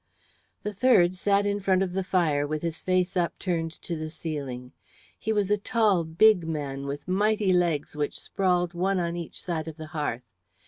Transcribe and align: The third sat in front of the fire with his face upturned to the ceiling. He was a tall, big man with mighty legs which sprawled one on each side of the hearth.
The 0.63 0.73
third 0.73 1.13
sat 1.13 1.45
in 1.45 1.59
front 1.59 1.83
of 1.83 1.93
the 1.93 2.03
fire 2.03 2.47
with 2.47 2.63
his 2.63 2.81
face 2.81 3.15
upturned 3.15 3.69
to 3.83 3.95
the 3.95 4.09
ceiling. 4.09 4.71
He 5.19 5.31
was 5.31 5.51
a 5.51 5.59
tall, 5.59 6.03
big 6.03 6.47
man 6.47 6.87
with 6.87 7.07
mighty 7.07 7.53
legs 7.53 7.95
which 7.95 8.19
sprawled 8.19 8.73
one 8.73 8.99
on 8.99 9.15
each 9.15 9.39
side 9.39 9.67
of 9.67 9.77
the 9.77 9.85
hearth. 9.93 10.23